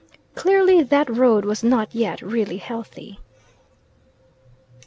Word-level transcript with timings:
Clearly 0.33 0.81
that 0.81 1.11
road 1.15 1.45
was 1.45 1.63
not 1.63 1.93
yet 1.93 2.23
really 2.23 2.57
healthy. 2.57 3.19